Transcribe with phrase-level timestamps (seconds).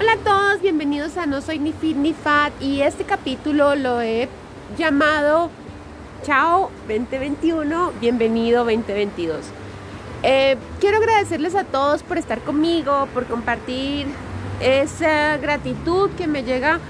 [0.00, 4.00] Hola a todos, bienvenidos a No Soy Ni Fit ni Fat y este capítulo lo
[4.00, 4.28] he
[4.76, 5.50] llamado
[6.24, 9.38] Chao 2021, bienvenido 2022.
[10.24, 14.08] Eh, quiero agradecerles a todos por estar conmigo, por compartir
[14.60, 16.80] esa gratitud que me llega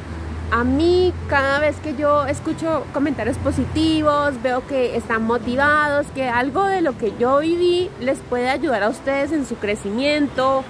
[0.50, 6.64] a mí cada vez que yo escucho comentarios positivos, veo que están motivados, que algo
[6.64, 10.64] de lo que yo viví les puede ayudar a ustedes en su crecimiento,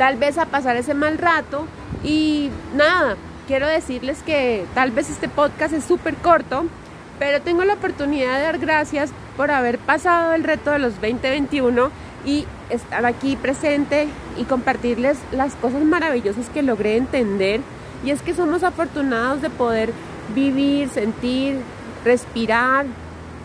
[0.00, 1.66] tal vez a pasar ese mal rato.
[2.02, 6.64] Y nada, quiero decirles que tal vez este podcast es súper corto,
[7.18, 11.90] pero tengo la oportunidad de dar gracias por haber pasado el reto de los 2021
[12.24, 14.08] y estar aquí presente
[14.38, 17.60] y compartirles las cosas maravillosas que logré entender
[18.02, 19.92] y es que somos afortunados de poder
[20.34, 21.58] vivir, sentir,
[22.06, 22.86] respirar,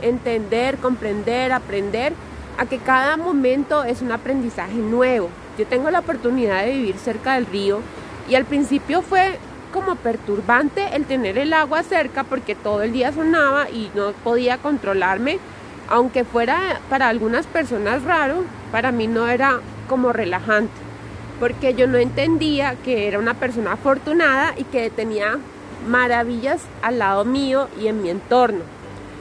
[0.02, 2.13] entender, comprender, aprender,
[2.58, 5.30] a que cada momento es un aprendizaje nuevo.
[5.58, 7.80] Yo tengo la oportunidad de vivir cerca del río
[8.29, 9.40] y al principio fue
[9.74, 14.57] como perturbante el tener el agua cerca porque todo el día sonaba y no podía
[14.57, 15.40] controlarme.
[15.88, 20.85] Aunque fuera para algunas personas raro, para mí no era como relajante
[21.40, 25.38] porque yo no entendía que era una persona afortunada y que tenía
[25.88, 28.63] maravillas al lado mío y en mi entorno.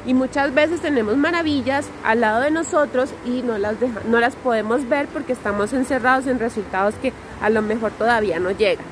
[0.06, 4.88] Y muchas veces tenemos maravillas al lado de nosotros y no las, no las podemos
[4.88, 8.84] ver porque estamos encerrados en resultados que a lo mejor todavía no llegan.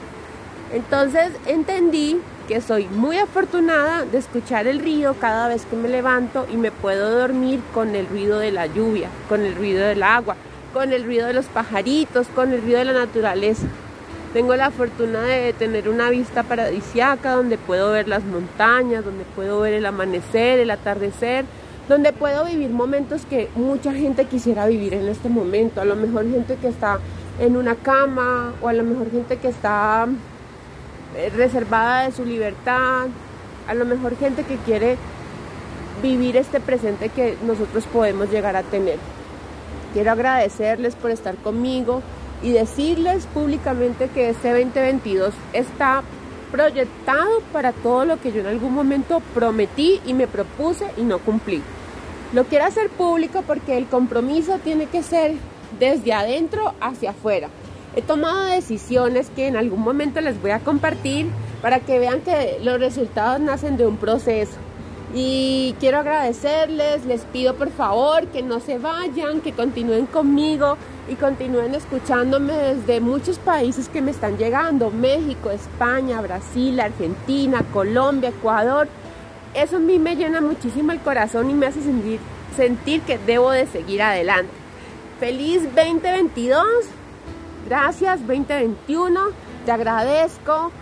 [0.72, 6.46] Entonces entendí que soy muy afortunada de escuchar el río cada vez que me levanto
[6.50, 10.36] y me puedo dormir con el ruido de la lluvia, con el ruido del agua,
[10.72, 13.66] con el ruido de los pajaritos, con el ruido de la naturaleza.
[14.32, 19.60] Tengo la fortuna de tener una vista paradisiaca donde puedo ver las montañas, donde puedo
[19.60, 21.44] ver el amanecer, el atardecer,
[21.86, 25.82] donde puedo vivir momentos que mucha gente quisiera vivir en este momento.
[25.82, 26.98] A lo mejor gente que está
[27.40, 30.06] en una cama o a lo mejor gente que está
[31.14, 33.08] eh, reservada de su libertad,
[33.68, 34.96] a lo mejor gente que quiere
[36.02, 38.98] vivir este presente que nosotros podemos llegar a tener.
[39.92, 42.00] Quiero agradecerles por estar conmigo
[42.42, 46.02] y decirles públicamente que este 2022 está
[46.50, 51.18] proyectado para todo lo que yo en algún momento prometí y me propuse y no
[51.18, 51.62] cumplí.
[52.32, 55.34] Lo quiero hacer público porque el compromiso tiene que ser
[55.78, 57.48] desde adentro hacia afuera.
[57.94, 61.26] He tomado decisiones que en algún momento les voy a compartir
[61.60, 64.56] para que vean que los resultados nacen de un proceso.
[65.14, 71.16] Y quiero agradecerles, les pido por favor que no se vayan, que continúen conmigo y
[71.16, 78.88] continúen escuchándome desde muchos países que me están llegando, México, España, Brasil, Argentina, Colombia, Ecuador.
[79.52, 81.80] Eso a mí me llena muchísimo el corazón y me hace
[82.56, 84.52] sentir, que debo de seguir adelante.
[85.20, 86.64] Feliz 2022,
[87.68, 89.20] gracias 2021,
[89.66, 90.72] te agradezco,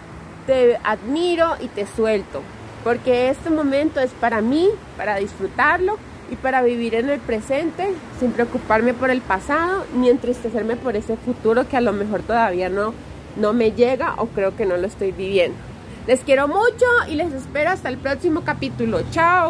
[0.47, 2.43] te admiro y te suelto
[2.85, 5.99] porque este momento es para mí, para disfrutarlo
[6.31, 11.17] y para vivir en el presente sin preocuparme por el pasado ni entristecerme por ese
[11.17, 12.95] futuro que a lo mejor todavía no,
[13.37, 15.59] no me llega o creo que no lo estoy viviendo.
[16.07, 19.01] Les quiero mucho y les espero hasta el próximo capítulo.
[19.11, 19.50] Chao.